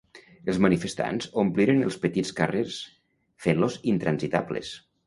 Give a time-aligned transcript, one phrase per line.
[0.53, 2.81] Els manifestants ompliren els petits carrers,
[3.47, 4.79] fent-los intransitables.